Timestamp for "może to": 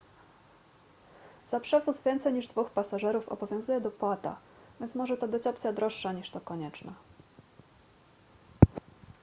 4.95-5.27